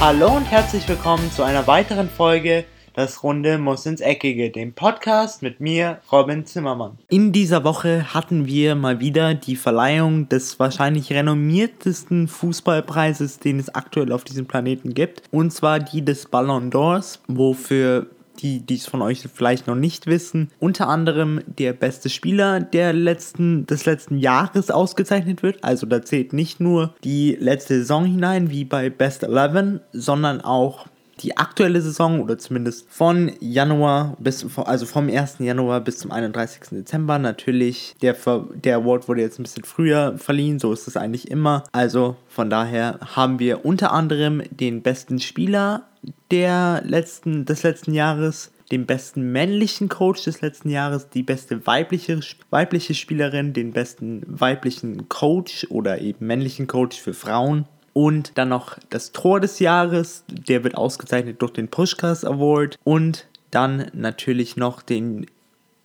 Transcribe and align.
Hallo 0.00 0.36
und 0.36 0.44
herzlich 0.44 0.88
willkommen 0.88 1.28
zu 1.32 1.42
einer 1.42 1.66
weiteren 1.66 2.08
Folge 2.08 2.64
Das 2.94 3.24
Runde 3.24 3.58
muss 3.58 3.84
ins 3.84 4.00
Eckige, 4.00 4.50
dem 4.50 4.72
Podcast 4.72 5.42
mit 5.42 5.58
mir, 5.58 5.98
Robin 6.12 6.46
Zimmermann. 6.46 6.98
In 7.08 7.32
dieser 7.32 7.64
Woche 7.64 8.14
hatten 8.14 8.46
wir 8.46 8.76
mal 8.76 9.00
wieder 9.00 9.34
die 9.34 9.56
Verleihung 9.56 10.28
des 10.28 10.60
wahrscheinlich 10.60 11.12
renommiertesten 11.12 12.28
Fußballpreises, 12.28 13.40
den 13.40 13.58
es 13.58 13.74
aktuell 13.74 14.12
auf 14.12 14.22
diesem 14.22 14.46
Planeten 14.46 14.94
gibt. 14.94 15.22
Und 15.32 15.52
zwar 15.52 15.80
die 15.80 16.04
des 16.04 16.26
Ballon 16.26 16.70
d'Ors, 16.70 17.18
wofür 17.26 18.06
die 18.38 18.60
dies 18.60 18.86
von 18.86 19.02
euch 19.02 19.26
vielleicht 19.32 19.66
noch 19.66 19.74
nicht 19.74 20.06
wissen, 20.06 20.50
unter 20.58 20.88
anderem 20.88 21.40
der 21.46 21.72
beste 21.72 22.08
Spieler 22.08 22.60
der 22.60 22.92
letzten, 22.92 23.66
des 23.66 23.86
letzten 23.86 24.18
Jahres 24.18 24.70
ausgezeichnet 24.70 25.42
wird. 25.42 25.62
Also 25.64 25.86
da 25.86 26.02
zählt 26.02 26.32
nicht 26.32 26.60
nur 26.60 26.94
die 27.04 27.36
letzte 27.38 27.78
Saison 27.78 28.04
hinein, 28.04 28.50
wie 28.50 28.64
bei 28.64 28.90
Best 28.90 29.22
11, 29.22 29.80
sondern 29.92 30.40
auch 30.40 30.86
die 31.20 31.36
aktuelle 31.36 31.80
Saison 31.80 32.20
oder 32.20 32.38
zumindest 32.38 32.86
von 32.88 33.32
Januar 33.40 34.16
bis, 34.18 34.46
also 34.56 34.86
vom 34.86 35.08
1. 35.08 35.36
Januar 35.40 35.80
bis 35.80 35.98
zum 35.98 36.12
31. 36.12 36.62
Dezember. 36.70 37.18
Natürlich, 37.18 37.94
der, 38.02 38.16
der 38.54 38.76
Award 38.76 39.08
wurde 39.08 39.22
jetzt 39.22 39.38
ein 39.38 39.42
bisschen 39.42 39.64
früher 39.64 40.16
verliehen, 40.18 40.58
so 40.58 40.72
ist 40.72 40.86
es 40.86 40.96
eigentlich 40.96 41.30
immer. 41.30 41.64
Also 41.72 42.16
von 42.28 42.50
daher 42.50 42.98
haben 43.14 43.38
wir 43.38 43.64
unter 43.64 43.92
anderem 43.92 44.42
den 44.50 44.82
besten 44.82 45.18
Spieler 45.18 45.88
der 46.30 46.82
letzten, 46.84 47.44
des 47.44 47.62
letzten 47.62 47.92
Jahres, 47.92 48.50
den 48.70 48.86
besten 48.86 49.32
männlichen 49.32 49.88
Coach 49.88 50.24
des 50.24 50.40
letzten 50.40 50.70
Jahres, 50.70 51.08
die 51.08 51.22
beste 51.22 51.66
weibliche, 51.66 52.20
weibliche 52.50 52.94
Spielerin, 52.94 53.52
den 53.52 53.72
besten 53.72 54.22
weiblichen 54.26 55.08
Coach 55.08 55.66
oder 55.70 56.00
eben 56.00 56.26
männlichen 56.26 56.66
Coach 56.66 57.00
für 57.00 57.14
Frauen. 57.14 57.66
Und 57.94 58.32
dann 58.36 58.50
noch 58.50 58.78
das 58.90 59.12
Tor 59.12 59.40
des 59.40 59.58
Jahres, 59.58 60.24
der 60.28 60.62
wird 60.64 60.76
ausgezeichnet 60.76 61.40
durch 61.42 61.52
den 61.52 61.68
Pushcast 61.68 62.24
Award. 62.24 62.78
Und 62.84 63.26
dann 63.50 63.90
natürlich 63.94 64.56
noch 64.56 64.82
den 64.82 65.26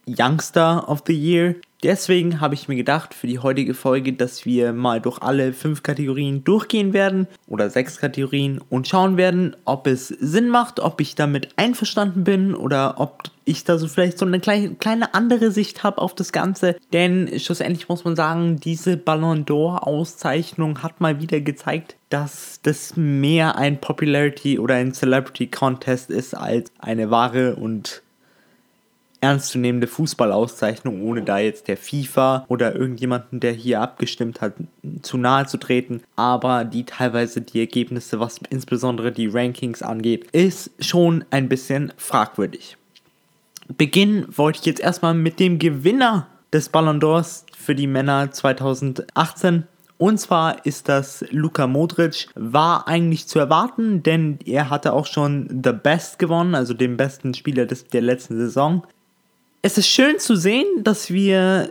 Youngster 0.06 0.90
of 0.90 1.04
the 1.08 1.14
Year, 1.14 1.56
Deswegen 1.84 2.40
habe 2.40 2.56
ich 2.56 2.70
mir 2.70 2.78
gedacht 2.78 3.14
für 3.14 3.28
die 3.28 3.40
heutige 3.40 3.74
Folge, 3.74 4.14
dass 4.14 4.46
wir 4.46 4.72
mal 4.72 5.02
durch 5.02 5.22
alle 5.22 5.52
fünf 5.52 5.84
Kategorien 5.84 6.46
durchgehen 6.46 6.94
werden 6.94 7.28
oder 7.46 7.70
sechs 7.70 7.98
Kategorien 7.98 8.62
und 8.70 8.88
schauen 8.88 9.18
werden, 9.18 9.58
ob 9.66 9.86
es 9.88 10.08
Sinn 10.08 10.48
macht, 10.48 10.80
ob 10.80 11.02
ich 11.02 11.16
damit 11.16 11.50
einverstanden 11.58 12.24
bin 12.24 12.56
oder 12.56 13.02
ob 13.02 13.24
ich 13.44 13.66
da 13.66 13.78
so 13.78 13.90
vielleicht 13.90 14.18
so 14.18 14.26
eine 14.26 14.40
kleine, 14.40 15.14
andere 15.14 15.52
Sicht 15.52 15.84
habe 15.84 15.98
auf 15.98 16.16
das 16.16 16.32
Ganze. 16.32 16.78
Denn 16.94 17.38
schlussendlich 17.38 17.90
muss 17.90 18.06
man 18.06 18.16
sagen, 18.16 18.62
diese 18.62 18.96
Ballon 18.96 19.44
d'Or-Auszeichnung 19.44 20.82
hat 20.84 21.02
mal 21.02 21.20
wieder 21.20 21.42
gezeigt, 21.42 21.98
dass 22.10 22.62
das 22.64 22.96
mehr 22.96 23.58
ein 23.58 23.82
Popularity 23.82 24.58
oder 24.58 24.76
ein 24.76 24.94
Celebrity 24.94 25.48
Contest 25.48 26.10
ist 26.10 26.34
als 26.34 26.72
eine 26.80 27.12
wahre 27.12 27.58
und 27.58 28.04
ernstzunehmende 29.24 29.88
Fußballauszeichnung, 29.88 31.02
ohne 31.02 31.24
da 31.24 31.40
jetzt 31.40 31.70
der 31.70 31.78
FIFA 31.78 32.46
oder 32.50 32.76
irgendjemanden, 32.76 33.40
der 33.40 33.54
hier 33.54 33.80
abgestimmt 33.80 34.42
hat, 34.42 34.56
zu 35.02 35.18
nahe 35.18 35.46
zu 35.48 35.58
treten. 35.58 36.04
Aber 36.18 36.66
die 36.66 36.84
teilweise 36.86 37.40
die 37.40 37.62
Ergebnisse, 37.62 38.20
was 38.20 38.40
insbesondere 38.50 39.14
die 39.14 39.28
Rankings 39.28 39.82
angeht, 39.82 40.28
ist 40.34 40.72
schon 40.80 41.24
ein 41.32 41.48
bisschen 41.48 41.94
fragwürdig. 41.96 42.76
Beginnen 43.70 44.26
wollte 44.36 44.60
ich 44.60 44.66
jetzt 44.66 44.82
erstmal 44.82 45.14
mit 45.14 45.40
dem 45.40 45.58
Gewinner 45.58 46.28
des 46.52 46.68
Ballon 46.68 47.00
d'Ors 47.00 47.46
für 47.58 47.76
die 47.76 47.88
Männer 47.88 48.30
2018. 48.30 49.64
Und 49.98 50.18
zwar 50.20 50.66
ist 50.66 50.90
das 50.90 51.24
Luka 51.32 51.66
Modric. 51.66 52.28
War 52.36 52.90
eigentlich 52.90 53.30
zu 53.30 53.40
erwarten, 53.40 54.04
denn 54.04 54.38
er 54.46 54.70
hatte 54.70 54.92
auch 54.92 55.06
schon 55.06 55.62
The 55.64 55.72
Best 55.72 56.20
gewonnen, 56.20 56.56
also 56.56 56.74
den 56.74 56.98
besten 56.98 57.34
Spieler 57.34 57.66
des, 57.66 57.86
der 57.86 58.02
letzten 58.02 58.36
Saison 58.36 58.84
es 59.64 59.78
ist 59.78 59.88
schön 59.88 60.20
zu 60.20 60.36
sehen, 60.36 60.68
dass 60.84 61.10
wir 61.10 61.70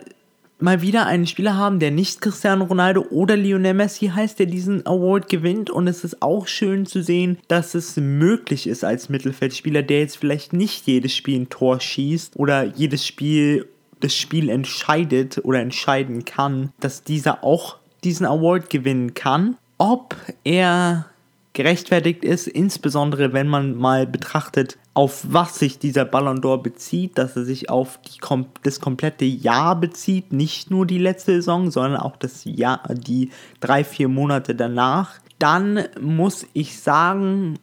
mal 0.59 0.81
wieder 0.81 1.07
einen 1.07 1.27
Spieler 1.27 1.57
haben, 1.57 1.79
der 1.79 1.91
nicht 1.91 2.23
Cristiano 2.23 2.65
Ronaldo 2.65 3.03
oder 3.11 3.37
Lionel 3.37 3.75
Messi 3.75 4.07
heißt, 4.07 4.39
der 4.39 4.47
diesen 4.47 4.87
Award 4.87 5.29
gewinnt. 5.29 5.69
Und 5.69 5.87
es 5.89 6.03
ist 6.03 6.23
auch 6.23 6.47
schön 6.47 6.87
zu 6.87 7.03
sehen, 7.03 7.39
dass 7.49 7.75
es 7.75 7.97
möglich 7.97 8.67
ist 8.67 8.83
als 8.83 9.11
Mittelfeldspieler, 9.11 9.83
der 9.83 10.01
jetzt 10.01 10.17
vielleicht 10.17 10.55
nicht 10.55 10.87
jedes 10.87 11.15
Spiel 11.15 11.41
ein 11.41 11.51
Tor 11.51 11.81
schießt 11.81 12.37
oder 12.37 12.65
jedes 12.65 13.07
Spiel 13.07 13.69
das 14.01 14.17
Spiel 14.17 14.49
entscheidet 14.49 15.41
oder 15.45 15.61
entscheiden 15.61 16.25
kann, 16.25 16.73
dass 16.81 17.05
dieser 17.05 17.45
auch 17.45 17.77
diesen 18.05 18.27
Award 18.27 18.71
gewinnen 18.71 19.13
kann. 19.15 19.57
Ob 19.77 20.17
er 20.45 21.07
gerechtfertigt 21.53 22.25
ist, 22.25 22.47
insbesondere 22.47 23.33
wenn 23.33 23.49
man 23.49 23.77
mal 23.77 24.07
betrachtet, 24.07 24.79
auf 24.95 25.25
was 25.29 25.59
sich 25.59 25.79
dieser 25.79 26.05
Ballon 26.05 26.41
d'Or 26.41 26.63
bezieht, 26.63 27.19
dass 27.19 27.37
er 27.37 27.45
sich 27.45 27.71
auf 27.71 27.99
die, 28.03 28.19
das 28.63 28.81
komplette 28.81 29.25
Jahr 29.25 29.77
bezieht, 29.77 30.33
nicht 30.33 30.71
nur 30.71 30.87
die 30.87 30.99
letzte 30.99 31.35
Saison, 31.35 31.71
sondern 31.71 32.01
auch 32.01 32.17
das 32.17 32.43
Jahr, 32.45 32.83
die 32.91 33.31
drei, 33.61 33.85
vier 33.85 34.09
Monate 34.09 34.55
danach, 34.55 35.15
dann 35.39 35.85
muss 36.01 36.47
ich 36.53 36.79
sagen, 36.79 37.59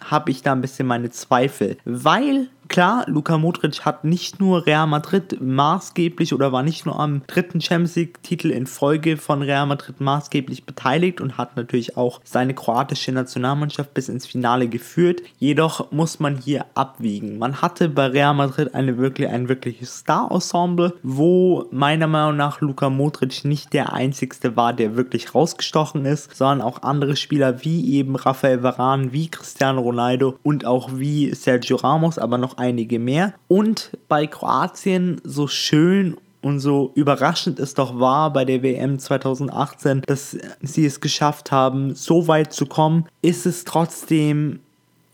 habe 0.00 0.30
ich 0.30 0.42
da 0.42 0.52
ein 0.52 0.60
bisschen 0.60 0.86
meine 0.86 1.10
Zweifel, 1.10 1.78
weil 1.84 2.48
Klar, 2.68 3.04
Luka 3.06 3.38
Modric 3.38 3.84
hat 3.84 4.04
nicht 4.04 4.40
nur 4.40 4.66
Real 4.66 4.86
Madrid 4.86 5.40
maßgeblich 5.40 6.34
oder 6.34 6.52
war 6.52 6.62
nicht 6.62 6.84
nur 6.84 6.98
am 6.98 7.22
dritten 7.26 7.60
Champions 7.60 7.96
League-Titel 7.96 8.50
in 8.50 8.66
Folge 8.66 9.16
von 9.16 9.42
Real 9.42 9.66
Madrid 9.66 10.00
maßgeblich 10.00 10.64
beteiligt 10.64 11.20
und 11.20 11.38
hat 11.38 11.56
natürlich 11.56 11.96
auch 11.96 12.20
seine 12.24 12.54
kroatische 12.54 13.12
Nationalmannschaft 13.12 13.94
bis 13.94 14.08
ins 14.08 14.26
Finale 14.26 14.68
geführt. 14.68 15.22
Jedoch 15.38 15.92
muss 15.92 16.18
man 16.18 16.36
hier 16.36 16.66
abwiegen. 16.74 17.38
Man 17.38 17.62
hatte 17.62 17.88
bei 17.88 18.06
Real 18.06 18.34
Madrid 18.34 18.74
eine 18.74 18.98
wirklich, 18.98 19.28
ein 19.28 19.48
wirkliches 19.48 19.98
Star-Ensemble, 19.98 20.94
wo 21.02 21.66
meiner 21.70 22.06
Meinung 22.06 22.36
nach 22.36 22.60
Luka 22.60 22.90
Modric 22.90 23.44
nicht 23.44 23.72
der 23.72 23.92
einzigste 23.92 24.56
war, 24.56 24.72
der 24.72 24.96
wirklich 24.96 25.34
rausgestochen 25.34 26.04
ist, 26.04 26.34
sondern 26.34 26.62
auch 26.62 26.82
andere 26.82 27.16
Spieler 27.16 27.64
wie 27.64 27.94
eben 27.94 28.16
Rafael 28.16 28.62
Varane, 28.62 29.12
wie 29.12 29.28
Cristiano 29.28 29.80
Ronaldo 29.80 30.38
und 30.42 30.64
auch 30.64 30.90
wie 30.94 31.34
Sergio 31.34 31.76
Ramos, 31.76 32.18
aber 32.18 32.38
noch 32.38 32.55
einige 32.58 32.98
mehr. 32.98 33.34
Und 33.48 33.90
bei 34.08 34.26
Kroatien 34.26 35.20
so 35.24 35.46
schön 35.46 36.16
und 36.42 36.60
so 36.60 36.92
überraschend 36.94 37.58
es 37.58 37.74
doch 37.74 37.98
war 37.98 38.32
bei 38.32 38.44
der 38.44 38.62
WM 38.62 38.98
2018, 38.98 40.02
dass 40.06 40.36
sie 40.60 40.86
es 40.86 41.00
geschafft 41.00 41.50
haben, 41.50 41.94
so 41.94 42.28
weit 42.28 42.52
zu 42.52 42.66
kommen, 42.66 43.06
ist 43.22 43.46
es 43.46 43.64
trotzdem 43.64 44.60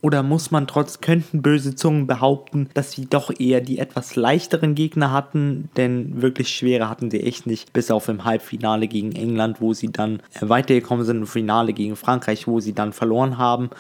oder 0.02 0.24
muss 0.24 0.50
man 0.50 0.66
trotz, 0.66 1.00
könnten 1.00 1.42
böse 1.42 1.76
Zungen 1.76 2.08
behaupten, 2.08 2.68
dass 2.74 2.90
sie 2.90 3.06
doch 3.06 3.32
eher 3.38 3.60
die 3.60 3.78
etwas 3.78 4.16
leichteren 4.16 4.74
Gegner 4.74 5.12
hatten, 5.12 5.70
denn 5.76 6.20
wirklich 6.20 6.48
schwere 6.48 6.88
hatten 6.88 7.10
sie 7.10 7.20
echt 7.20 7.46
nicht, 7.46 7.72
bis 7.72 7.90
auf 7.90 8.08
im 8.08 8.24
Halbfinale 8.24 8.88
gegen 8.88 9.12
England, 9.12 9.60
wo 9.60 9.72
sie 9.72 9.92
dann 9.92 10.20
weitergekommen 10.40 11.06
sind, 11.06 11.18
im 11.18 11.26
Finale 11.26 11.72
gegen 11.72 11.94
Frankreich, 11.94 12.48
wo 12.48 12.58
sie 12.58 12.72
dann 12.74 12.92
verloren 12.92 13.38
haben. 13.38 13.70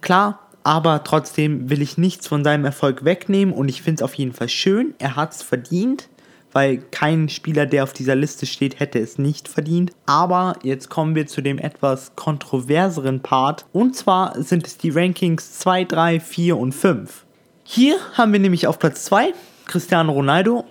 Klar, 0.00 0.38
aber 0.64 1.04
trotzdem 1.04 1.70
will 1.70 1.82
ich 1.82 1.98
nichts 1.98 2.26
von 2.26 2.42
seinem 2.42 2.64
Erfolg 2.64 3.04
wegnehmen 3.04 3.54
und 3.54 3.68
ich 3.68 3.82
finde 3.82 4.00
es 4.00 4.02
auf 4.02 4.14
jeden 4.14 4.32
Fall 4.32 4.48
schön. 4.48 4.94
Er 4.98 5.14
hat 5.14 5.32
es 5.32 5.42
verdient, 5.42 6.08
weil 6.52 6.78
kein 6.78 7.28
Spieler, 7.28 7.66
der 7.66 7.84
auf 7.84 7.92
dieser 7.92 8.14
Liste 8.14 8.46
steht, 8.46 8.80
hätte 8.80 8.98
es 8.98 9.18
nicht 9.18 9.46
verdient. 9.46 9.92
Aber 10.06 10.56
jetzt 10.62 10.88
kommen 10.88 11.14
wir 11.14 11.26
zu 11.26 11.42
dem 11.42 11.58
etwas 11.58 12.16
kontroverseren 12.16 13.20
Part 13.20 13.66
und 13.72 13.94
zwar 13.94 14.42
sind 14.42 14.66
es 14.66 14.78
die 14.78 14.90
Rankings 14.90 15.58
2, 15.58 15.84
3, 15.84 16.20
4 16.20 16.56
und 16.56 16.72
5. 16.72 17.24
Hier 17.62 17.96
haben 18.14 18.32
wir 18.32 18.40
nämlich 18.40 18.66
auf 18.66 18.78
Platz 18.78 19.04
2 19.04 19.32
Cristiano 19.66 20.12
Ronaldo, 20.12 20.64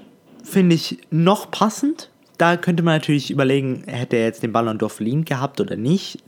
finde 0.43 0.75
ich 0.75 0.99
noch 1.09 1.51
passend. 1.51 2.09
Da 2.37 2.57
könnte 2.57 2.83
man 2.83 2.95
natürlich 2.95 3.31
überlegen, 3.31 3.83
hätte 3.85 4.17
er 4.17 4.25
jetzt 4.25 4.43
den 4.43 4.51
Ballon 4.51 4.77
d'Or 4.77 4.89
verliehen 4.89 5.25
gehabt 5.25 5.61
oder 5.61 5.75
nicht 5.75 6.19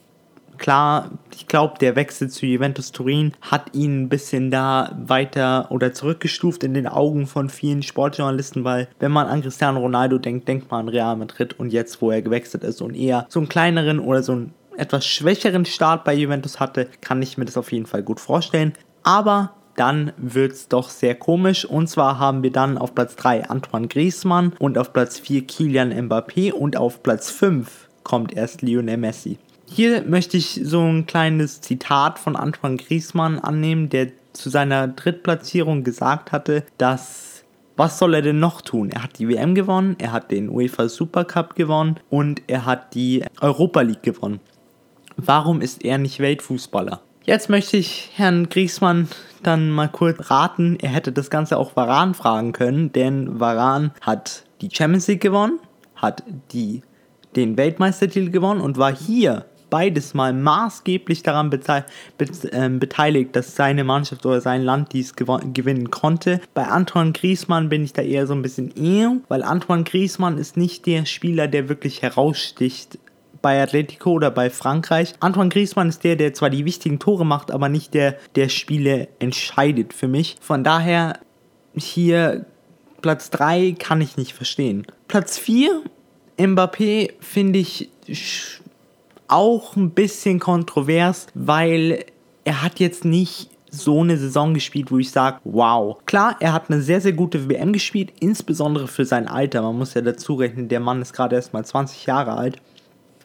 klar, 0.57 1.11
ich 1.35 1.47
glaube, 1.47 1.75
der 1.79 1.95
Wechsel 1.95 2.29
zu 2.29 2.45
Juventus 2.45 2.91
Turin 2.91 3.33
hat 3.41 3.73
ihn 3.73 4.03
ein 4.03 4.09
bisschen 4.09 4.51
da 4.51 4.95
weiter 5.05 5.67
oder 5.69 5.93
zurückgestuft 5.93 6.63
in 6.63 6.73
den 6.73 6.87
Augen 6.87 7.27
von 7.27 7.49
vielen 7.49 7.83
Sportjournalisten, 7.83 8.63
weil 8.63 8.87
wenn 8.99 9.11
man 9.11 9.27
an 9.27 9.41
Cristiano 9.41 9.79
Ronaldo 9.79 10.17
denkt, 10.17 10.47
denkt 10.47 10.71
man 10.71 10.81
an 10.81 10.89
Real 10.89 11.15
Madrid 11.15 11.59
und 11.59 11.71
jetzt, 11.71 12.01
wo 12.01 12.11
er 12.11 12.21
gewechselt 12.21 12.63
ist 12.63 12.81
und 12.81 12.95
eher 12.95 13.25
so 13.29 13.39
einen 13.39 13.49
kleineren 13.49 13.99
oder 13.99 14.23
so 14.23 14.33
einen 14.33 14.53
etwas 14.77 15.05
schwächeren 15.05 15.65
Start 15.65 16.03
bei 16.03 16.13
Juventus 16.13 16.59
hatte, 16.59 16.89
kann 17.01 17.21
ich 17.21 17.37
mir 17.37 17.45
das 17.45 17.57
auf 17.57 17.71
jeden 17.71 17.85
Fall 17.85 18.03
gut 18.03 18.19
vorstellen. 18.19 18.73
Aber 19.03 19.53
dann 19.75 20.13
wird 20.17 20.53
es 20.53 20.67
doch 20.67 20.89
sehr 20.89 21.15
komisch. 21.15 21.65
Und 21.65 21.87
zwar 21.87 22.19
haben 22.19 22.43
wir 22.43 22.51
dann 22.51 22.77
auf 22.77 22.95
Platz 22.95 23.15
3 23.15 23.49
Antoine 23.49 23.87
Griezmann 23.87 24.53
und 24.59 24.77
auf 24.77 24.93
Platz 24.93 25.19
4 25.19 25.45
Kilian 25.45 25.93
Mbappé 25.93 26.51
und 26.51 26.77
auf 26.77 27.03
Platz 27.03 27.29
5 27.29 27.89
kommt 28.03 28.33
erst 28.33 28.61
Lionel 28.61 28.97
Messi. 28.97 29.37
Hier 29.67 30.03
möchte 30.03 30.37
ich 30.37 30.61
so 30.63 30.81
ein 30.81 31.05
kleines 31.05 31.61
Zitat 31.61 32.19
von 32.19 32.35
Antoine 32.35 32.77
Griezmann 32.77 33.39
annehmen, 33.39 33.89
der 33.89 34.11
zu 34.33 34.49
seiner 34.49 34.87
Drittplatzierung 34.87 35.83
gesagt 35.83 36.31
hatte, 36.31 36.63
dass 36.77 37.35
was 37.77 37.99
soll 37.99 38.13
er 38.13 38.21
denn 38.21 38.39
noch 38.39 38.61
tun? 38.61 38.89
Er 38.89 39.03
hat 39.03 39.19
die 39.19 39.27
WM 39.27 39.53
gewonnen, 39.53 39.95
er 39.99 40.13
hat 40.13 40.31
den 40.31 40.49
UEFA 40.49 40.87
Supercup 40.87 41.55
gewonnen 41.55 41.99
und 42.09 42.41
er 42.47 42.65
hat 42.65 42.93
die 42.93 43.23
Europa 43.41 43.81
League 43.81 44.03
gewonnen. 44.03 44.39
Warum 45.17 45.61
ist 45.61 45.83
er 45.83 45.97
nicht 45.97 46.19
Weltfußballer? 46.19 47.01
Jetzt 47.23 47.49
möchte 47.49 47.77
ich 47.77 48.11
Herrn 48.13 48.49
Griesmann 48.49 49.07
dann 49.43 49.71
mal 49.71 49.89
kurz 49.89 50.29
raten, 50.29 50.77
er 50.79 50.89
hätte 50.89 51.11
das 51.11 51.29
Ganze 51.29 51.57
auch 51.57 51.75
Varan 51.75 52.13
fragen 52.13 52.53
können, 52.53 52.93
denn 52.93 53.39
Varan 53.39 53.91
hat 54.01 54.45
die 54.61 54.69
Champions 54.71 55.07
League 55.07 55.21
gewonnen, 55.21 55.59
hat 55.95 56.23
die, 56.51 56.81
den 57.35 57.57
Weltmeistertitel 57.57 58.29
gewonnen 58.29 58.61
und 58.61 58.77
war 58.77 58.95
hier 58.95 59.45
beides 59.75 60.13
mal 60.13 60.31
maßgeblich 60.31 61.21
daran 61.21 61.49
bete 61.49 61.83
be 62.17 62.27
äh, 62.53 62.69
beteiligt, 62.69 63.35
dass 63.35 63.57
seine 63.57 63.83
Mannschaft 63.83 64.25
oder 64.25 64.39
sein 64.39 64.61
Land 64.61 64.93
dies 64.93 65.17
gewinnen 65.17 65.91
konnte. 65.91 66.39
Bei 66.53 66.69
Antoine 66.69 67.11
Griezmann 67.11 67.67
bin 67.67 67.83
ich 67.83 67.91
da 67.91 68.01
eher 68.01 68.25
so 68.25 68.33
ein 68.33 68.41
bisschen 68.41 68.73
eher, 68.77 69.17
weil 69.27 69.43
Antoine 69.43 69.83
Griezmann 69.83 70.37
ist 70.37 70.55
nicht 70.55 70.85
der 70.85 71.05
Spieler, 71.05 71.49
der 71.49 71.67
wirklich 71.67 72.01
heraussticht 72.01 72.99
bei 73.41 73.61
Atletico 73.61 74.11
oder 74.13 74.31
bei 74.31 74.49
Frankreich. 74.49 75.13
Antoine 75.19 75.49
Griezmann 75.49 75.89
ist 75.89 76.05
der, 76.05 76.15
der 76.15 76.33
zwar 76.33 76.49
die 76.49 76.63
wichtigen 76.63 76.97
Tore 76.97 77.25
macht, 77.25 77.51
aber 77.51 77.67
nicht 77.67 77.93
der, 77.93 78.15
der 78.35 78.47
Spiele 78.47 79.09
entscheidet 79.19 79.91
für 79.91 80.07
mich. 80.07 80.37
Von 80.39 80.63
daher 80.63 81.19
hier 81.75 82.45
Platz 83.01 83.29
3 83.29 83.75
kann 83.77 83.99
ich 83.99 84.15
nicht 84.15 84.31
verstehen. 84.31 84.87
Platz 85.09 85.37
4, 85.37 85.81
Mbappé, 86.37 87.11
finde 87.19 87.59
ich 87.59 87.89
auch 89.27 89.75
ein 89.75 89.91
bisschen 89.91 90.39
kontrovers, 90.39 91.27
weil 91.33 92.05
er 92.43 92.61
hat 92.61 92.79
jetzt 92.79 93.05
nicht 93.05 93.49
so 93.69 94.01
eine 94.01 94.17
Saison 94.17 94.53
gespielt, 94.53 94.91
wo 94.91 94.97
ich 94.97 95.11
sage, 95.11 95.39
wow. 95.43 95.97
Klar, 96.05 96.37
er 96.39 96.53
hat 96.53 96.69
eine 96.69 96.81
sehr, 96.81 97.01
sehr 97.01 97.13
gute 97.13 97.49
WM 97.49 97.73
gespielt, 97.73 98.13
insbesondere 98.19 98.87
für 98.87 99.05
sein 99.05 99.27
Alter. 99.27 99.61
Man 99.61 99.77
muss 99.77 99.93
ja 99.93 100.01
dazu 100.01 100.35
rechnen, 100.35 100.69
der 100.69 100.79
Mann 100.79 101.01
ist 101.01 101.13
gerade 101.13 101.35
erst 101.35 101.53
mal 101.53 101.65
20 101.65 102.05
Jahre 102.05 102.33
alt. 102.33 102.57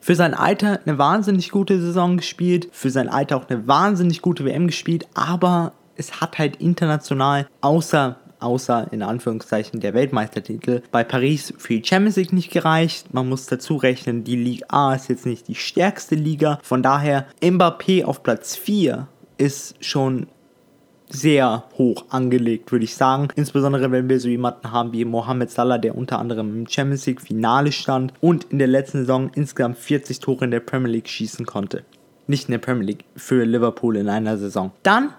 Für 0.00 0.14
sein 0.14 0.34
Alter 0.34 0.80
eine 0.84 0.98
wahnsinnig 0.98 1.50
gute 1.50 1.78
Saison 1.80 2.16
gespielt, 2.16 2.68
für 2.72 2.90
sein 2.90 3.08
Alter 3.08 3.36
auch 3.36 3.48
eine 3.48 3.68
wahnsinnig 3.68 4.22
gute 4.22 4.44
WM 4.44 4.66
gespielt, 4.66 5.06
aber 5.14 5.72
es 5.96 6.20
hat 6.20 6.38
halt 6.38 6.56
international 6.56 7.46
außer 7.60 8.16
außer 8.40 8.88
in 8.92 9.02
Anführungszeichen 9.02 9.80
der 9.80 9.94
Weltmeistertitel 9.94 10.82
bei 10.90 11.04
Paris 11.04 11.52
für 11.58 11.74
die 11.74 11.84
Champions 11.84 12.16
League 12.16 12.32
nicht 12.32 12.50
gereicht. 12.50 13.12
Man 13.14 13.28
muss 13.28 13.46
dazu 13.46 13.76
rechnen, 13.76 14.24
die 14.24 14.36
Liga 14.36 14.66
A 14.68 14.94
ist 14.94 15.08
jetzt 15.08 15.26
nicht 15.26 15.48
die 15.48 15.54
stärkste 15.54 16.14
Liga. 16.14 16.58
Von 16.62 16.82
daher 16.82 17.26
Mbappé 17.42 18.04
auf 18.04 18.22
Platz 18.22 18.56
4 18.56 19.08
ist 19.38 19.74
schon 19.84 20.26
sehr 21.10 21.64
hoch 21.76 22.04
angelegt, 22.10 22.72
würde 22.72 22.84
ich 22.84 22.94
sagen. 22.94 23.28
Insbesondere 23.34 23.90
wenn 23.90 24.08
wir 24.08 24.20
so 24.20 24.28
jemanden 24.28 24.70
haben 24.70 24.92
wie 24.92 25.04
Mohamed 25.04 25.50
Salah, 25.50 25.78
der 25.78 25.96
unter 25.96 26.18
anderem 26.18 26.56
im 26.56 26.68
Champions 26.68 27.06
League 27.06 27.20
Finale 27.20 27.72
stand 27.72 28.14
und 28.20 28.44
in 28.44 28.58
der 28.58 28.68
letzten 28.68 28.98
Saison 28.98 29.30
insgesamt 29.34 29.78
40 29.78 30.20
Tore 30.20 30.44
in 30.44 30.50
der 30.50 30.60
Premier 30.60 30.92
League 30.92 31.08
schießen 31.08 31.46
konnte. 31.46 31.84
Nicht 32.26 32.48
in 32.48 32.52
der 32.52 32.58
Premier 32.58 32.84
League, 32.84 33.04
für 33.16 33.44
Liverpool 33.44 33.96
in 33.96 34.08
einer 34.08 34.38
Saison. 34.38 34.70
Dann 34.84 35.12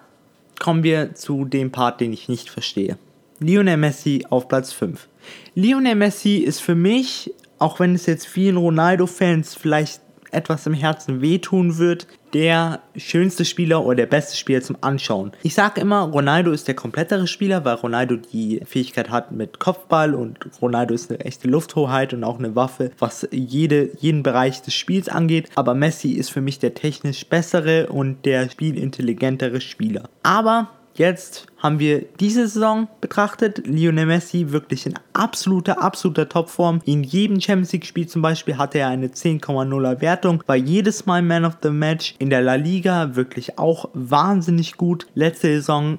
kommen 0.60 0.84
wir 0.84 1.14
zu 1.16 1.46
dem 1.46 1.72
Part, 1.72 2.00
den 2.00 2.14
ich 2.14 2.30
nicht 2.30 2.50
verstehe. 2.50 2.98
Lionel 3.44 3.78
Messi 3.78 4.24
auf 4.30 4.48
Platz 4.48 4.72
5. 4.72 5.08
Lionel 5.56 5.96
Messi 5.96 6.38
ist 6.38 6.62
für 6.62 6.76
mich, 6.76 7.34
auch 7.58 7.80
wenn 7.80 7.96
es 7.96 8.06
jetzt 8.06 8.28
vielen 8.28 8.58
Ronaldo-Fans 8.58 9.56
vielleicht 9.56 10.00
etwas 10.30 10.68
im 10.68 10.76
Herzen 10.76 11.22
wehtun 11.22 11.80
wird, 11.80 12.06
der 12.34 12.82
schönste 12.96 13.44
Spieler 13.44 13.84
oder 13.84 13.96
der 13.96 14.06
beste 14.06 14.38
Spieler 14.38 14.62
zum 14.62 14.78
Anschauen. 14.82 15.32
Ich 15.42 15.56
sage 15.56 15.82
immer, 15.82 16.02
Ronaldo 16.04 16.52
ist 16.52 16.68
der 16.68 16.76
komplettere 16.76 17.26
Spieler, 17.26 17.66
weil 17.66 17.76
Ronaldo 17.76 18.16
die 18.16 18.62
Fähigkeit 18.64 19.10
hat 19.10 19.32
mit 19.32 19.60
Kopfball 19.60 20.14
und 20.14 20.38
Ronaldo 20.62 20.94
ist 20.94 21.10
eine 21.10 21.20
echte 21.22 21.48
Lufthoheit 21.48 22.14
und 22.14 22.24
auch 22.24 22.38
eine 22.38 22.56
Waffe, 22.56 22.92
was 23.00 23.28
jede, 23.32 23.90
jeden 23.98 24.22
Bereich 24.22 24.62
des 24.62 24.76
Spiels 24.76 25.10
angeht. 25.10 25.50
Aber 25.56 25.74
Messi 25.74 26.12
ist 26.12 26.30
für 26.30 26.42
mich 26.42 26.60
der 26.60 26.76
technisch 26.76 27.26
bessere 27.26 27.88
und 27.88 28.24
der 28.26 28.50
spielintelligentere 28.50 29.60
Spieler. 29.62 30.10
Aber 30.22 30.70
Jetzt 31.02 31.48
haben 31.58 31.80
wir 31.80 32.06
diese 32.20 32.48
Saison 32.48 32.88
betrachtet. 33.02 33.66
Lionel 33.66 34.06
Messi 34.06 34.52
wirklich 34.52 34.86
in 34.86 34.94
absoluter, 35.14 35.82
absoluter 35.82 36.30
Topform. 36.30 36.80
In 36.86 37.02
jedem 37.02 37.42
Champions 37.42 37.74
League 37.74 37.88
Spiel 37.88 38.08
zum 38.08 38.22
Beispiel 38.22 38.60
hatte 38.60 38.78
er 38.78 38.90
eine 38.90 39.08
10,0er 39.08 40.00
Wertung. 40.00 40.44
War 40.46 40.56
jedes 40.56 41.08
Mal 41.08 41.24
Man 41.24 41.44
of 41.44 41.58
the 41.64 41.72
Match. 41.72 42.14
In 42.20 42.30
der 42.30 42.44
La 42.44 42.54
Liga 42.54 43.16
wirklich 43.16 43.58
auch 43.58 43.90
wahnsinnig 43.96 44.78
gut. 44.78 45.08
Letzte 45.16 45.48
Saison 45.48 45.98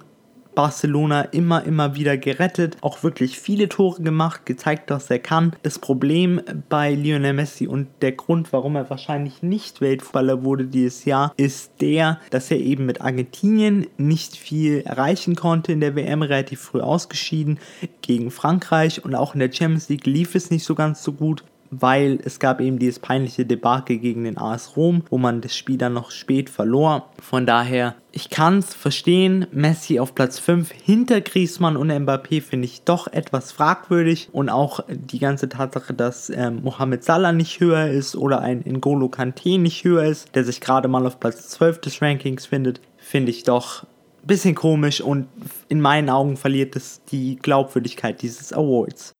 Barcelona 0.55 1.23
immer, 1.23 1.65
immer 1.65 1.95
wieder 1.95 2.17
gerettet, 2.17 2.77
auch 2.81 3.03
wirklich 3.03 3.39
viele 3.39 3.69
Tore 3.69 4.03
gemacht, 4.03 4.47
gezeigt, 4.47 4.91
was 4.91 5.11
er 5.11 5.19
kann. 5.19 5.57
Das 5.63 5.79
Problem 5.79 6.41
bei 6.69 6.95
Lionel 6.95 7.33
Messi 7.33 7.67
und 7.67 7.89
der 8.01 8.13
Grund, 8.13 8.53
warum 8.53 8.77
er 8.77 8.91
wahrscheinlich 8.91 9.43
nicht 9.43 9.81
Weltfußballer 9.81 10.45
wurde 10.45 10.67
dieses 10.67 11.05
Jahr, 11.05 11.33
ist 11.37 11.73
der, 11.81 12.21
dass 12.31 12.51
er 12.51 12.59
eben 12.59 12.87
mit 12.87 13.01
Argentinien 13.01 13.87
nicht 13.97 14.37
viel 14.37 14.83
erreichen 14.83 15.37
konnte 15.37 15.73
in 15.73 15.81
der 15.81 15.97
WM, 15.97 16.23
relativ 16.23 16.61
früh 16.61 16.81
ausgeschieden 16.81 17.59
gegen 18.03 18.31
Frankreich 18.31 19.05
und 19.05 19.15
auch 19.15 19.35
in 19.35 19.41
der 19.41 19.53
Champions 19.53 19.89
League 19.89 20.07
lief 20.07 20.35
es 20.35 20.51
nicht 20.51 20.65
so 20.65 20.75
ganz 20.75 21.03
so 21.03 21.13
gut 21.13 21.45
weil 21.73 22.19
es 22.23 22.39
gab 22.39 22.61
eben 22.61 22.79
dieses 22.79 22.99
peinliche 22.99 23.47
Debakel 23.47 23.97
gegen 23.97 24.25
den 24.25 24.37
AS 24.37 24.77
Rom, 24.77 25.03
wo 25.09 25.17
man 25.17 25.41
das 25.41 25.57
Spiel 25.57 25.79
dann 25.79 25.95
noch 25.95 26.11
spät 26.11 26.51
verlor. 26.51 27.09
Von 27.19 27.47
daher, 27.47 27.95
ich 28.13 28.29
kann 28.29 28.59
es 28.59 28.75
verstehen, 28.75 29.47
Messi 29.53 29.99
auf 29.99 30.15
Platz 30.15 30.39
5 30.39 30.71
hinter 30.71 31.23
Griezmann 31.23 31.79
und 31.79 31.91
Mbappé 31.91 32.43
finde 32.43 32.67
ich 32.67 32.83
doch 32.83 33.07
etwas 33.07 33.53
fragwürdig 33.53 34.29
und 34.33 34.51
auch 34.51 34.81
die 34.89 35.19
ganze 35.19 35.49
Tatsache, 35.49 35.95
dass 35.95 36.29
ähm, 36.29 36.61
Mohamed 36.63 37.05
Salah 37.05 37.33
nicht 37.33 37.59
höher 37.59 37.89
ist 37.89 38.17
oder 38.17 38.43
ein 38.43 38.63
N'Golo 38.65 39.09
Kante 39.09 39.57
nicht 39.57 39.83
höher 39.83 40.05
ist, 40.05 40.35
der 40.35 40.45
sich 40.45 40.61
gerade 40.61 40.89
mal 40.89 41.07
auf 41.07 41.21
Platz 41.21 41.49
12 41.49 41.81
des 41.81 42.03
Rankings 42.03 42.45
findet, 42.45 42.83
finde 42.99 43.31
ich 43.31 43.45
doch 43.45 43.85
ein 43.85 44.27
bisschen 44.27 44.55
komisch 44.55 45.01
und 45.01 45.27
in 45.71 45.81
meinen 45.81 46.11
Augen 46.11 46.37
verliert 46.37 46.77
es 46.77 47.03
die 47.11 47.37
Glaubwürdigkeit 47.37 48.21
dieses 48.21 48.53
Awards. 48.53 49.13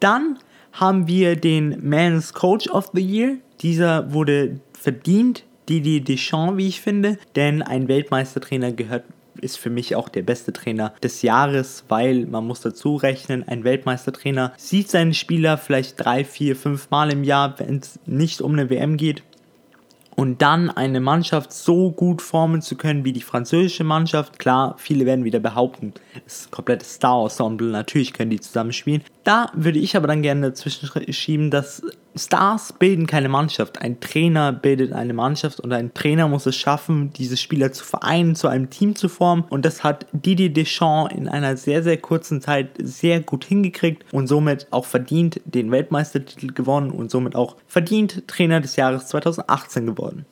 Dann 0.00 0.38
haben 0.72 1.06
wir 1.06 1.36
den 1.36 1.78
Men's 1.80 2.32
Coach 2.32 2.68
of 2.68 2.90
the 2.92 3.00
Year. 3.00 3.36
Dieser 3.60 4.12
wurde 4.12 4.60
verdient, 4.72 5.44
Didier 5.68 6.02
Deschamps, 6.02 6.56
wie 6.56 6.68
ich 6.68 6.80
finde, 6.80 7.18
denn 7.36 7.62
ein 7.62 7.88
Weltmeistertrainer 7.88 8.72
gehört 8.72 9.04
ist 9.40 9.58
für 9.58 9.70
mich 9.70 9.96
auch 9.96 10.08
der 10.08 10.22
beste 10.22 10.52
Trainer 10.52 10.94
des 11.02 11.22
Jahres, 11.22 11.84
weil 11.88 12.26
man 12.26 12.46
muss 12.46 12.60
dazu 12.60 12.96
rechnen, 12.96 13.46
ein 13.48 13.64
Weltmeistertrainer 13.64 14.52
sieht 14.56 14.88
seine 14.88 15.14
Spieler 15.14 15.58
vielleicht 15.58 16.02
drei, 16.02 16.24
vier, 16.24 16.54
fünf 16.54 16.90
Mal 16.90 17.12
im 17.12 17.24
Jahr, 17.24 17.58
wenn 17.58 17.78
es 17.78 17.98
nicht 18.06 18.40
um 18.40 18.52
eine 18.52 18.70
WM 18.70 18.96
geht 18.96 19.22
und 20.14 20.42
dann 20.42 20.70
eine 20.70 21.00
Mannschaft 21.00 21.52
so 21.52 21.90
gut 21.90 22.22
formen 22.22 22.62
zu 22.62 22.76
können 22.76 23.04
wie 23.04 23.12
die 23.12 23.22
französische 23.22 23.84
Mannschaft. 23.84 24.38
Klar, 24.38 24.76
viele 24.78 25.06
werden 25.06 25.24
wieder 25.24 25.40
behaupten, 25.40 25.94
es 26.26 26.40
ist 26.40 26.48
ein 26.48 26.50
komplettes 26.50 26.94
Star-Ensemble, 26.94 27.68
natürlich 27.68 28.12
können 28.12 28.30
die 28.30 28.40
zusammenspielen. 28.40 29.02
Da 29.24 29.50
würde 29.54 29.78
ich 29.78 29.96
aber 29.96 30.08
dann 30.08 30.22
gerne 30.22 30.48
dazwischen 30.48 30.88
schieben, 31.12 31.50
dass 31.50 31.82
Stars 32.16 32.72
bilden 32.72 33.06
keine 33.06 33.28
Mannschaft. 33.28 33.80
Ein 33.80 34.00
Trainer 34.00 34.52
bildet 34.52 34.92
eine 34.92 35.14
Mannschaft 35.14 35.60
und 35.60 35.72
ein 35.72 35.94
Trainer 35.94 36.28
muss 36.28 36.46
es 36.46 36.56
schaffen, 36.56 37.12
diese 37.12 37.36
Spieler 37.36 37.72
zu 37.72 37.84
vereinen, 37.84 38.34
zu 38.34 38.48
einem 38.48 38.68
Team 38.70 38.96
zu 38.96 39.08
formen. 39.08 39.44
Und 39.48 39.64
das 39.64 39.84
hat 39.84 40.06
Didier 40.12 40.52
Deschamps 40.52 41.14
in 41.14 41.28
einer 41.28 41.56
sehr, 41.56 41.82
sehr 41.82 41.98
kurzen 41.98 42.40
Zeit 42.40 42.70
sehr 42.82 43.20
gut 43.20 43.44
hingekriegt 43.44 44.04
und 44.12 44.26
somit 44.26 44.66
auch 44.70 44.84
verdient 44.84 45.40
den 45.44 45.70
Weltmeistertitel 45.70 46.52
gewonnen 46.52 46.90
und 46.90 47.10
somit 47.10 47.36
auch 47.36 47.56
verdient 47.66 48.26
Trainer 48.26 48.60
des 48.60 48.76
Jahres 48.76 49.06
2018 49.06 49.86
geworden. 49.86 50.26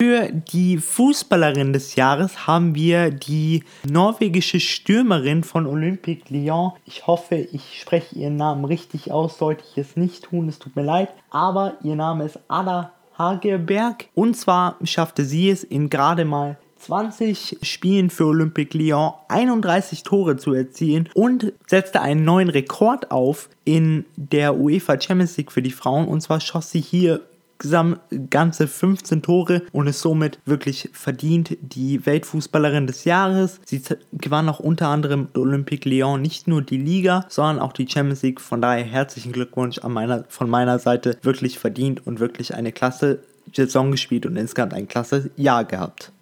Für 0.00 0.28
die 0.32 0.78
Fußballerin 0.78 1.72
des 1.72 1.94
Jahres 1.94 2.46
haben 2.46 2.74
wir 2.74 3.10
die 3.10 3.62
norwegische 3.88 4.60
Stürmerin 4.60 5.44
von 5.44 5.66
Olympique 5.66 6.24
Lyon. 6.28 6.72
Ich 6.84 7.06
hoffe, 7.06 7.36
ich 7.36 7.80
spreche 7.80 8.16
ihren 8.16 8.36
Namen 8.36 8.64
richtig 8.64 9.12
aus. 9.12 9.38
Sollte 9.38 9.64
ich 9.70 9.78
es 9.78 9.96
nicht 9.96 10.24
tun, 10.24 10.48
es 10.48 10.58
tut 10.58 10.76
mir 10.76 10.82
leid. 10.82 11.10
Aber 11.30 11.74
ihr 11.82 11.96
Name 11.96 12.24
ist 12.24 12.38
Ada 12.48 12.92
Hageberg. 13.16 14.08
Und 14.14 14.36
zwar 14.36 14.76
schaffte 14.84 15.24
sie 15.24 15.50
es 15.50 15.62
in 15.64 15.90
gerade 15.90 16.24
mal 16.24 16.58
20 16.78 17.58
Spielen 17.62 18.10
für 18.10 18.26
Olympique 18.26 18.76
Lyon 18.76 19.12
31 19.28 20.02
Tore 20.02 20.36
zu 20.36 20.52
erzielen 20.52 21.08
und 21.14 21.52
setzte 21.66 22.02
einen 22.02 22.24
neuen 22.24 22.50
Rekord 22.50 23.10
auf 23.10 23.48
in 23.64 24.04
der 24.16 24.56
UEFA 24.56 25.00
Champions 25.00 25.36
League 25.38 25.52
für 25.52 25.62
die 25.62 25.70
Frauen. 25.70 26.06
Und 26.06 26.20
zwar 26.20 26.40
schoss 26.40 26.70
sie 26.70 26.80
hier 26.80 27.22
insgesamt 27.64 28.00
ganze 28.30 28.68
15 28.68 29.22
Tore 29.22 29.62
und 29.72 29.86
ist 29.86 30.00
somit 30.00 30.38
wirklich 30.44 30.90
verdient 30.92 31.56
die 31.62 32.04
Weltfußballerin 32.04 32.86
des 32.86 33.04
Jahres. 33.04 33.58
Sie 33.64 33.82
gewann 34.12 34.48
auch 34.50 34.60
unter 34.60 34.88
anderem 34.88 35.28
Olympique 35.34 35.88
Lyon 35.88 36.20
nicht 36.20 36.46
nur 36.46 36.60
die 36.60 36.76
Liga, 36.76 37.24
sondern 37.28 37.60
auch 37.60 37.72
die 37.72 37.88
Champions 37.88 38.22
League. 38.22 38.40
Von 38.40 38.60
daher 38.60 38.84
herzlichen 38.84 39.32
Glückwunsch 39.32 39.80
meiner, 39.82 40.24
von 40.28 40.50
meiner 40.50 40.78
Seite. 40.78 41.16
Wirklich 41.22 41.58
verdient 41.58 42.06
und 42.06 42.20
wirklich 42.20 42.54
eine 42.54 42.70
klasse 42.70 43.20
Saison 43.54 43.90
gespielt 43.90 44.26
und 44.26 44.36
insgesamt 44.36 44.74
ein 44.74 44.86
klasse 44.86 45.30
Jahr 45.36 45.64
gehabt. 45.64 46.12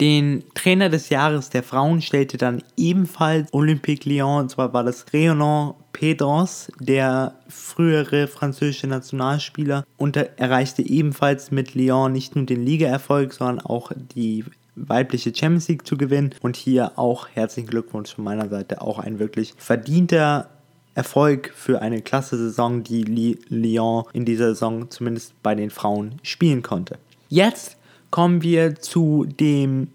Den 0.00 0.44
Trainer 0.54 0.88
des 0.88 1.10
Jahres 1.10 1.50
der 1.50 1.62
Frauen 1.62 2.00
stellte 2.00 2.38
dann 2.38 2.62
ebenfalls 2.76 3.52
Olympique 3.52 4.08
Lyon, 4.08 4.42
und 4.42 4.50
zwar 4.50 4.72
war 4.72 4.82
das 4.82 5.06
Réanon 5.08 5.74
Pedros, 6.00 6.72
der 6.80 7.34
frühere 7.46 8.26
französische 8.26 8.86
Nationalspieler, 8.86 9.84
und 9.98 10.16
er 10.16 10.38
erreichte 10.38 10.80
ebenfalls 10.80 11.50
mit 11.50 11.74
Lyon 11.74 12.10
nicht 12.10 12.34
nur 12.34 12.46
den 12.46 12.64
Ligaerfolg, 12.64 13.34
sondern 13.34 13.60
auch 13.60 13.92
die 14.16 14.46
weibliche 14.76 15.34
Champions 15.34 15.68
League 15.68 15.86
zu 15.86 15.98
gewinnen. 15.98 16.34
Und 16.40 16.56
hier 16.56 16.98
auch 16.98 17.28
herzlichen 17.34 17.68
Glückwunsch 17.68 18.14
von 18.14 18.24
meiner 18.24 18.48
Seite, 18.48 18.80
auch 18.80 18.98
ein 18.98 19.18
wirklich 19.18 19.52
verdienter 19.58 20.48
Erfolg 20.94 21.52
für 21.54 21.82
eine 21.82 22.00
klasse 22.00 22.38
Saison, 22.38 22.82
die 22.82 23.36
Lyon 23.50 24.04
in 24.14 24.24
dieser 24.24 24.54
Saison 24.54 24.90
zumindest 24.90 25.34
bei 25.42 25.54
den 25.54 25.68
Frauen 25.68 26.14
spielen 26.22 26.62
konnte. 26.62 26.96
Jetzt 27.28 27.76
kommen 28.10 28.40
wir 28.40 28.74
zu 28.76 29.26
dem 29.26 29.88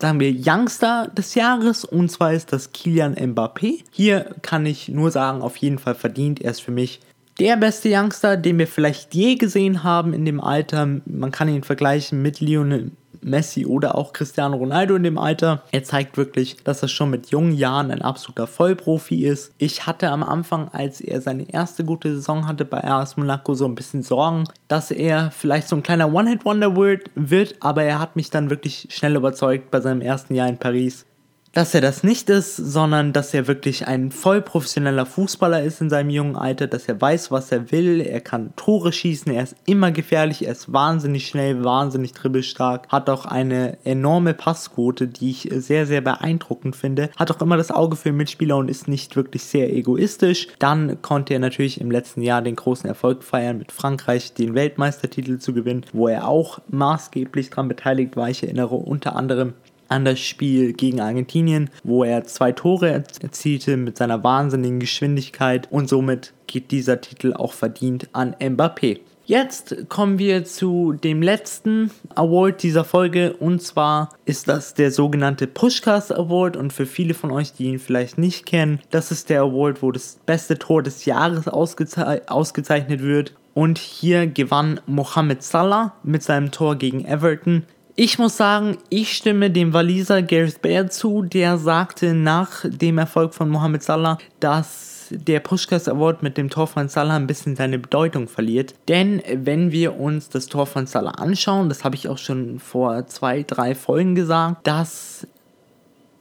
sagen 0.00 0.20
wir, 0.20 0.34
Youngster 0.34 1.10
des 1.16 1.34
Jahres 1.34 1.84
und 1.84 2.10
zwar 2.10 2.32
ist 2.32 2.52
das 2.52 2.72
Kilian 2.72 3.14
Mbappé. 3.14 3.82
Hier 3.90 4.34
kann 4.42 4.66
ich 4.66 4.88
nur 4.88 5.10
sagen, 5.10 5.42
auf 5.42 5.56
jeden 5.58 5.78
Fall 5.78 5.94
verdient. 5.94 6.40
Er 6.40 6.52
ist 6.52 6.60
für 6.60 6.72
mich 6.72 7.00
der 7.38 7.56
beste 7.56 7.88
Youngster, 7.90 8.36
den 8.36 8.58
wir 8.58 8.66
vielleicht 8.66 9.14
je 9.14 9.36
gesehen 9.36 9.82
haben 9.82 10.12
in 10.12 10.24
dem 10.24 10.40
Alter. 10.40 10.86
Man 11.06 11.30
kann 11.30 11.48
ihn 11.48 11.62
vergleichen 11.62 12.22
mit 12.22 12.40
Lionel 12.40 12.90
Messi 13.22 13.66
oder 13.66 13.96
auch 13.96 14.12
Cristiano 14.12 14.56
Ronaldo 14.56 14.94
in 14.96 15.02
dem 15.02 15.18
Alter. 15.18 15.62
Er 15.72 15.84
zeigt 15.84 16.16
wirklich, 16.16 16.62
dass 16.62 16.82
er 16.82 16.88
schon 16.88 17.10
mit 17.10 17.30
jungen 17.30 17.52
Jahren 17.52 17.90
ein 17.90 18.02
absoluter 18.02 18.46
Vollprofi 18.46 19.24
ist. 19.26 19.52
Ich 19.58 19.86
hatte 19.86 20.10
am 20.10 20.22
Anfang, 20.22 20.68
als 20.68 21.00
er 21.00 21.20
seine 21.20 21.50
erste 21.52 21.84
gute 21.84 22.14
Saison 22.14 22.46
hatte 22.46 22.64
bei 22.64 22.82
AS 22.84 23.16
Monaco, 23.16 23.54
so 23.54 23.66
ein 23.66 23.74
bisschen 23.74 24.02
Sorgen, 24.02 24.44
dass 24.68 24.90
er 24.90 25.30
vielleicht 25.30 25.68
so 25.68 25.76
ein 25.76 25.82
kleiner 25.82 26.12
One-Hit-Wonder 26.12 26.76
wird, 27.14 27.56
aber 27.60 27.82
er 27.82 27.98
hat 27.98 28.16
mich 28.16 28.30
dann 28.30 28.50
wirklich 28.50 28.88
schnell 28.90 29.16
überzeugt 29.16 29.70
bei 29.70 29.80
seinem 29.80 30.00
ersten 30.00 30.34
Jahr 30.34 30.48
in 30.48 30.58
Paris 30.58 31.06
dass 31.52 31.74
er 31.74 31.80
das 31.80 32.04
nicht 32.04 32.30
ist, 32.30 32.56
sondern 32.56 33.12
dass 33.12 33.34
er 33.34 33.48
wirklich 33.48 33.88
ein 33.88 34.12
voll 34.12 34.40
professioneller 34.40 35.04
Fußballer 35.04 35.62
ist 35.62 35.80
in 35.80 35.90
seinem 35.90 36.10
jungen 36.10 36.36
Alter, 36.36 36.68
dass 36.68 36.86
er 36.86 37.00
weiß, 37.00 37.32
was 37.32 37.50
er 37.50 37.72
will, 37.72 38.00
er 38.00 38.20
kann 38.20 38.54
Tore 38.54 38.92
schießen, 38.92 39.32
er 39.32 39.42
ist 39.42 39.56
immer 39.66 39.90
gefährlich, 39.90 40.46
er 40.46 40.52
ist 40.52 40.72
wahnsinnig 40.72 41.26
schnell, 41.26 41.64
wahnsinnig 41.64 42.12
dribbelstark, 42.12 42.86
hat 42.88 43.10
auch 43.10 43.26
eine 43.26 43.78
enorme 43.84 44.34
Passquote, 44.34 45.08
die 45.08 45.30
ich 45.30 45.48
sehr, 45.52 45.86
sehr 45.86 46.00
beeindruckend 46.00 46.76
finde, 46.76 47.10
hat 47.16 47.30
auch 47.30 47.40
immer 47.40 47.56
das 47.56 47.72
Auge 47.72 47.96
für 47.96 48.12
Mitspieler 48.12 48.56
und 48.56 48.70
ist 48.70 48.86
nicht 48.86 49.16
wirklich 49.16 49.42
sehr 49.42 49.72
egoistisch. 49.74 50.48
Dann 50.58 51.02
konnte 51.02 51.34
er 51.34 51.40
natürlich 51.40 51.80
im 51.80 51.90
letzten 51.90 52.22
Jahr 52.22 52.42
den 52.42 52.56
großen 52.56 52.88
Erfolg 52.88 53.24
feiern, 53.24 53.58
mit 53.58 53.72
Frankreich 53.72 54.34
den 54.34 54.54
Weltmeistertitel 54.54 55.38
zu 55.38 55.52
gewinnen, 55.52 55.84
wo 55.92 56.06
er 56.06 56.28
auch 56.28 56.60
maßgeblich 56.68 57.50
daran 57.50 57.68
beteiligt 57.68 58.16
war. 58.16 58.30
Ich 58.30 58.42
erinnere 58.42 58.76
unter 58.76 59.16
anderem 59.16 59.54
an 59.90 60.04
das 60.04 60.20
Spiel 60.20 60.72
gegen 60.72 61.00
Argentinien, 61.00 61.68
wo 61.84 62.04
er 62.04 62.24
zwei 62.24 62.52
Tore 62.52 63.04
erzielte 63.20 63.76
mit 63.76 63.98
seiner 63.98 64.24
wahnsinnigen 64.24 64.80
Geschwindigkeit 64.80 65.70
und 65.70 65.88
somit 65.88 66.32
geht 66.46 66.70
dieser 66.70 67.00
Titel 67.00 67.34
auch 67.34 67.52
verdient 67.52 68.08
an 68.12 68.34
Mbappé. 68.36 69.00
Jetzt 69.26 69.88
kommen 69.88 70.18
wir 70.18 70.44
zu 70.44 70.92
dem 70.92 71.22
letzten 71.22 71.92
Award 72.16 72.64
dieser 72.64 72.82
Folge 72.82 73.34
und 73.34 73.62
zwar 73.62 74.08
ist 74.24 74.48
das 74.48 74.74
der 74.74 74.90
sogenannte 74.90 75.46
Pushcast 75.46 76.12
Award 76.12 76.56
und 76.56 76.72
für 76.72 76.86
viele 76.86 77.14
von 77.14 77.30
euch, 77.30 77.52
die 77.52 77.66
ihn 77.66 77.78
vielleicht 77.78 78.18
nicht 78.18 78.44
kennen, 78.44 78.80
das 78.90 79.12
ist 79.12 79.30
der 79.30 79.42
Award, 79.42 79.82
wo 79.82 79.92
das 79.92 80.18
beste 80.26 80.58
Tor 80.58 80.82
des 80.82 81.04
Jahres 81.04 81.46
ausgeze 81.46 82.28
ausgezeichnet 82.28 83.02
wird 83.02 83.34
und 83.54 83.78
hier 83.78 84.26
gewann 84.26 84.80
Mohamed 84.86 85.44
Salah 85.44 85.94
mit 86.02 86.24
seinem 86.24 86.50
Tor 86.50 86.74
gegen 86.76 87.04
Everton 87.04 87.64
ich 88.02 88.18
muss 88.18 88.38
sagen, 88.38 88.78
ich 88.88 89.14
stimme 89.14 89.50
dem 89.50 89.74
Waliser 89.74 90.22
Gareth 90.22 90.62
Bale 90.62 90.88
zu, 90.88 91.20
der 91.20 91.58
sagte 91.58 92.14
nach 92.14 92.64
dem 92.64 92.96
Erfolg 92.96 93.34
von 93.34 93.50
Mohamed 93.50 93.82
Salah, 93.82 94.16
dass 94.40 95.08
der 95.10 95.40
Pushkas 95.40 95.86
Award 95.86 96.22
mit 96.22 96.38
dem 96.38 96.48
Tor 96.48 96.66
von 96.66 96.88
Salah 96.88 97.16
ein 97.16 97.26
bisschen 97.26 97.56
seine 97.56 97.78
Bedeutung 97.78 98.26
verliert. 98.26 98.72
Denn 98.88 99.20
wenn 99.30 99.70
wir 99.70 100.00
uns 100.00 100.30
das 100.30 100.46
Tor 100.46 100.64
von 100.64 100.86
Salah 100.86 101.10
anschauen, 101.10 101.68
das 101.68 101.84
habe 101.84 101.94
ich 101.94 102.08
auch 102.08 102.16
schon 102.16 102.58
vor 102.58 103.06
zwei, 103.06 103.42
drei 103.42 103.74
Folgen 103.74 104.14
gesagt, 104.14 104.66
dass 104.66 105.26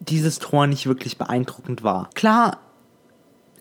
dieses 0.01 0.39
Tor 0.39 0.67
nicht 0.67 0.85
wirklich 0.85 1.17
beeindruckend 1.17 1.81
war. 1.81 2.09
Klar, 2.13 2.57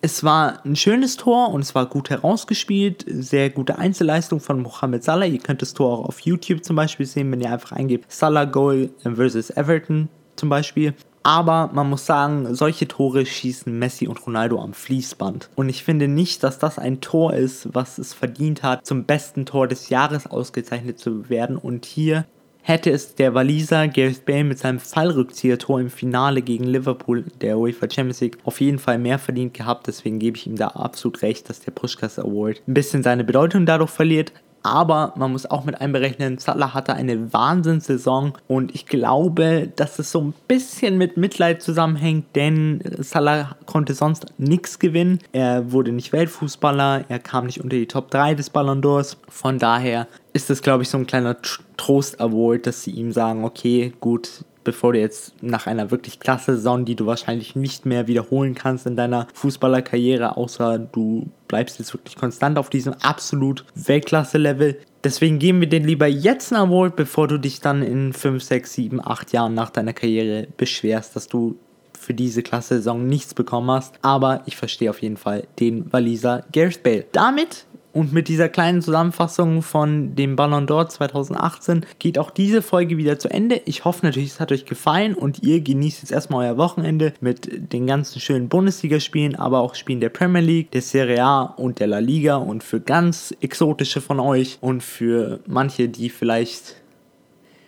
es 0.01 0.23
war 0.23 0.65
ein 0.65 0.75
schönes 0.75 1.17
Tor 1.17 1.49
und 1.49 1.61
es 1.61 1.75
war 1.75 1.85
gut 1.85 2.09
herausgespielt. 2.09 3.05
Sehr 3.07 3.49
gute 3.49 3.77
Einzelleistung 3.77 4.39
von 4.39 4.61
Mohamed 4.61 5.03
Salah. 5.03 5.25
Ihr 5.25 5.39
könnt 5.39 5.61
das 5.61 5.73
Tor 5.73 5.99
auch 5.99 6.05
auf 6.05 6.19
YouTube 6.21 6.63
zum 6.63 6.75
Beispiel 6.75 7.05
sehen, 7.05 7.31
wenn 7.31 7.41
ihr 7.41 7.51
einfach 7.51 7.73
eingebt 7.73 8.11
Salah 8.11 8.45
Goal 8.45 8.89
versus 9.03 9.49
Everton 9.49 10.09
zum 10.35 10.49
Beispiel. 10.49 10.93
Aber 11.23 11.69
man 11.73 11.89
muss 11.89 12.05
sagen, 12.05 12.55
solche 12.55 12.87
Tore 12.87 13.25
schießen 13.25 13.77
Messi 13.77 14.07
und 14.07 14.25
Ronaldo 14.25 14.61
am 14.61 14.73
Fließband. 14.73 15.49
Und 15.55 15.67
ich 15.67 15.83
finde 15.83 16.07
nicht, 16.07 16.43
dass 16.43 16.59
das 16.59 16.79
ein 16.79 17.01
Tor 17.01 17.33
ist, 17.33 17.67
was 17.73 17.97
es 17.97 18.13
verdient 18.13 18.63
hat, 18.63 18.85
zum 18.85 19.03
besten 19.03 19.45
Tor 19.45 19.67
des 19.67 19.89
Jahres 19.89 20.27
ausgezeichnet 20.27 20.97
zu 20.97 21.29
werden. 21.29 21.57
Und 21.57 21.85
hier 21.85 22.25
hätte 22.69 22.91
es 22.91 23.15
der 23.15 23.33
Waliser 23.33 23.87
Gareth 23.87 24.25
Bale 24.25 24.43
mit 24.43 24.59
seinem 24.59 24.79
Fallrückzieher-Tor 24.79 25.81
im 25.81 25.89
Finale 25.89 26.43
gegen 26.43 26.65
Liverpool 26.65 27.25
der 27.41 27.57
UEFA 27.57 27.89
Champions 27.89 28.21
League 28.21 28.37
auf 28.43 28.61
jeden 28.61 28.77
Fall 28.77 28.99
mehr 28.99 29.17
verdient 29.17 29.55
gehabt. 29.55 29.87
Deswegen 29.87 30.19
gebe 30.19 30.37
ich 30.37 30.45
ihm 30.45 30.55
da 30.55 30.67
absolut 30.67 31.23
recht, 31.23 31.49
dass 31.49 31.61
der 31.61 31.71
Pushkas 31.71 32.19
Award 32.19 32.61
ein 32.67 32.75
bisschen 32.75 33.01
seine 33.01 33.23
Bedeutung 33.23 33.65
dadurch 33.65 33.89
verliert. 33.89 34.33
Aber 34.63 35.13
man 35.15 35.31
muss 35.31 35.45
auch 35.45 35.63
mit 35.63 35.79
einberechnen, 35.79 36.37
Salah 36.37 36.73
hatte 36.73 36.93
eine 36.93 37.31
Wahnsinnssaison 37.33 38.33
und 38.47 38.75
ich 38.75 38.85
glaube, 38.85 39.71
dass 39.75 39.99
es 39.99 40.11
so 40.11 40.21
ein 40.21 40.33
bisschen 40.47 40.97
mit 40.97 41.17
Mitleid 41.17 41.61
zusammenhängt, 41.61 42.35
denn 42.35 42.81
Salah 42.99 43.55
konnte 43.65 43.93
sonst 43.93 44.25
nichts 44.37 44.79
gewinnen. 44.79 45.19
Er 45.31 45.71
wurde 45.71 45.91
nicht 45.91 46.11
Weltfußballer, 46.11 47.05
er 47.07 47.19
kam 47.19 47.45
nicht 47.45 47.61
unter 47.61 47.77
die 47.77 47.87
Top 47.87 48.11
3 48.11 48.35
des 48.35 48.49
Ballon 48.49 48.81
d'Ors. 48.81 49.17
Von 49.29 49.59
daher 49.59 50.07
ist 50.33 50.49
das, 50.49 50.61
glaube 50.61 50.83
ich, 50.83 50.89
so 50.89 50.97
ein 50.97 51.07
kleiner 51.07 51.37
Trost-Award, 51.77 52.67
dass 52.67 52.83
sie 52.83 52.91
ihm 52.91 53.11
sagen, 53.11 53.43
okay, 53.43 53.93
gut, 53.99 54.43
bevor 54.69 54.93
du 54.93 54.99
jetzt 54.99 55.33
nach 55.41 55.65
einer 55.65 55.89
wirklich 55.89 56.19
klasse 56.19 56.55
Saison, 56.55 56.85
die 56.85 56.93
du 56.93 57.07
wahrscheinlich 57.07 57.55
nicht 57.55 57.87
mehr 57.87 58.05
wiederholen 58.05 58.53
kannst 58.53 58.85
in 58.85 58.95
deiner 58.95 59.27
Fußballerkarriere, 59.33 60.37
außer 60.37 60.77
du 60.77 61.27
bleibst 61.47 61.79
jetzt 61.79 61.91
wirklich 61.91 62.15
konstant 62.15 62.59
auf 62.59 62.69
diesem 62.69 62.93
absolut 63.01 63.65
Weltklasse-Level. 63.73 64.77
Deswegen 65.03 65.39
geben 65.39 65.59
wir 65.61 65.67
den 65.67 65.85
lieber 65.85 66.05
jetzt 66.05 66.53
einen 66.53 66.69
Award, 66.69 66.95
bevor 66.95 67.27
du 67.27 67.39
dich 67.39 67.61
dann 67.61 67.81
in 67.81 68.13
5, 68.13 68.43
6, 68.43 68.73
7, 68.73 69.01
8 69.03 69.33
Jahren 69.33 69.55
nach 69.55 69.71
deiner 69.71 69.93
Karriere 69.93 70.47
beschwerst, 70.55 71.15
dass 71.15 71.27
du 71.27 71.55
für 71.99 72.13
diese 72.13 72.43
klasse 72.43 72.75
Saison 72.75 73.07
nichts 73.07 73.33
bekommen 73.33 73.71
hast. 73.71 73.95
Aber 74.03 74.43
ich 74.45 74.55
verstehe 74.55 74.91
auf 74.91 75.01
jeden 75.01 75.17
Fall 75.17 75.47
den 75.59 75.91
Waliser 75.91 76.45
Gareth 76.51 76.83
Bale. 76.83 77.05
Damit 77.11 77.65
und 77.99 78.13
mit 78.13 78.29
dieser 78.29 78.47
kleinen 78.47 78.81
Zusammenfassung 78.81 79.61
von 79.61 80.15
dem 80.15 80.37
Ballon 80.37 80.65
d'Or 80.65 80.87
2018 80.87 81.85
geht 81.99 82.17
auch 82.17 82.31
diese 82.31 82.61
Folge 82.61 82.95
wieder 82.95 83.19
zu 83.19 83.29
Ende. 83.29 83.61
Ich 83.65 83.83
hoffe 83.83 84.05
natürlich, 84.05 84.29
es 84.29 84.39
hat 84.39 84.53
euch 84.53 84.63
gefallen 84.63 85.15
und 85.15 85.43
ihr 85.43 85.59
genießt 85.59 86.03
jetzt 86.03 86.13
erstmal 86.13 86.47
euer 86.47 86.57
Wochenende 86.57 87.13
mit 87.19 87.73
den 87.73 87.87
ganzen 87.87 88.21
schönen 88.21 88.47
Bundesligaspielen, 88.47 89.35
aber 89.35 89.59
auch 89.59 89.75
Spielen 89.75 89.99
der 89.99 90.07
Premier 90.07 90.41
League, 90.41 90.71
der 90.71 90.81
Serie 90.81 91.21
A 91.21 91.41
und 91.41 91.81
der 91.81 91.87
La 91.87 91.99
Liga 91.99 92.37
und 92.37 92.63
für 92.63 92.79
ganz 92.79 93.35
exotische 93.41 93.99
von 93.99 94.21
euch 94.21 94.59
und 94.61 94.81
für 94.81 95.41
manche, 95.45 95.89
die 95.89 96.09
vielleicht 96.09 96.77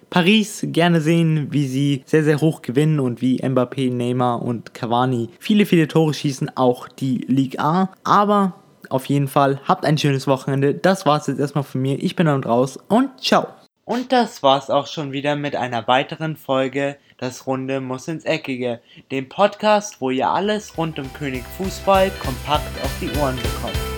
Paris 0.09 0.65
gerne 0.67 1.01
sehen, 1.01 1.47
wie 1.51 1.67
sie 1.67 2.03
sehr, 2.05 2.23
sehr 2.23 2.39
hoch 2.39 2.61
gewinnen 2.61 3.01
und 3.01 3.21
wie 3.21 3.41
Mbappé, 3.43 3.93
Neymar 3.93 4.41
und 4.41 4.73
Cavani 4.73 5.27
viele, 5.39 5.65
viele 5.65 5.89
Tore 5.89 6.13
schießen, 6.13 6.55
auch 6.55 6.87
die 6.87 7.25
Ligue 7.27 7.59
A. 7.59 7.89
Aber 8.05 8.60
auf 8.91 9.05
jeden 9.05 9.27
Fall 9.27 9.59
habt 9.67 9.85
ein 9.85 9.97
schönes 9.97 10.27
Wochenende. 10.27 10.73
Das 10.73 11.05
war's 11.05 11.27
jetzt 11.27 11.39
erstmal 11.39 11.63
von 11.63 11.81
mir. 11.81 12.01
Ich 12.01 12.15
bin 12.15 12.25
dann 12.27 12.43
raus 12.43 12.77
und 12.87 13.21
ciao. 13.21 13.47
Und 13.85 14.11
das 14.11 14.41
war's 14.43 14.69
auch 14.69 14.87
schon 14.87 15.11
wieder 15.11 15.35
mit 15.35 15.55
einer 15.55 15.87
weiteren 15.87 16.37
Folge 16.37 16.97
Das 17.17 17.45
Runde 17.45 17.81
muss 17.81 18.07
ins 18.07 18.25
Eckige, 18.25 18.79
dem 19.11 19.27
Podcast, 19.27 19.99
wo 19.99 20.09
ihr 20.11 20.29
alles 20.29 20.77
rund 20.77 20.97
um 20.97 21.11
König 21.13 21.43
Fußball 21.57 22.11
kompakt 22.21 22.83
auf 22.83 22.91
die 23.01 23.11
Ohren 23.19 23.35
bekommt. 23.35 23.90